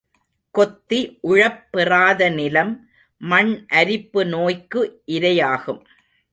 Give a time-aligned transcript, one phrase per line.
[0.55, 1.19] கொத்தி
[1.23, 2.89] உழப்பெறாத நிலம்
[3.21, 5.03] மண் அரிப்பு நோய்க்கு
[5.07, 5.81] இரையாகும்.